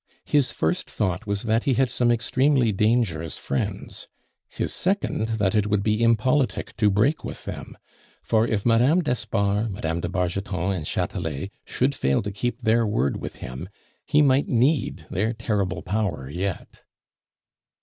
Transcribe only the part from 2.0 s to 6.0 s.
extremely dangerous friends; his second, that it would